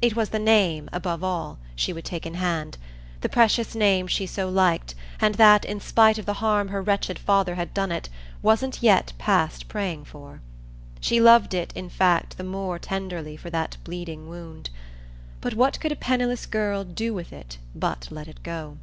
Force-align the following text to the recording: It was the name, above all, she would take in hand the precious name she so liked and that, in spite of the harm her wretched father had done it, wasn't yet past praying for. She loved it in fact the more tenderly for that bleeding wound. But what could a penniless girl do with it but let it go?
It 0.00 0.14
was 0.14 0.28
the 0.28 0.38
name, 0.38 0.88
above 0.92 1.24
all, 1.24 1.58
she 1.74 1.92
would 1.92 2.04
take 2.04 2.24
in 2.24 2.34
hand 2.34 2.78
the 3.22 3.28
precious 3.28 3.74
name 3.74 4.06
she 4.06 4.24
so 4.24 4.48
liked 4.48 4.94
and 5.20 5.34
that, 5.34 5.64
in 5.64 5.80
spite 5.80 6.16
of 6.16 6.26
the 6.26 6.34
harm 6.34 6.68
her 6.68 6.80
wretched 6.80 7.18
father 7.18 7.56
had 7.56 7.74
done 7.74 7.90
it, 7.90 8.08
wasn't 8.40 8.84
yet 8.84 9.12
past 9.18 9.66
praying 9.66 10.04
for. 10.04 10.40
She 11.00 11.20
loved 11.20 11.54
it 11.54 11.72
in 11.74 11.88
fact 11.88 12.36
the 12.36 12.44
more 12.44 12.78
tenderly 12.78 13.36
for 13.36 13.50
that 13.50 13.76
bleeding 13.82 14.28
wound. 14.28 14.70
But 15.40 15.54
what 15.54 15.80
could 15.80 15.90
a 15.90 15.96
penniless 15.96 16.46
girl 16.46 16.84
do 16.84 17.12
with 17.12 17.32
it 17.32 17.58
but 17.74 18.06
let 18.12 18.28
it 18.28 18.44
go? 18.44 18.78